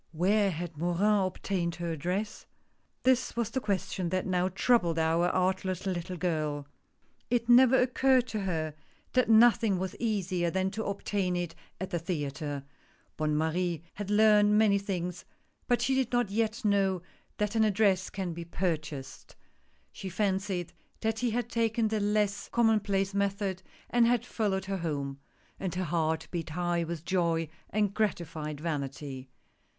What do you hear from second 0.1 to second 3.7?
"AVhere had Morin obtained her address?" This was the